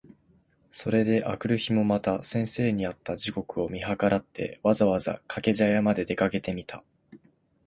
[0.71, 6.83] それで翌日（あくるひ）もまた先生に会った時刻を見計らって、わざわざ掛茶屋（かけぢゃや）まで出かけてみた。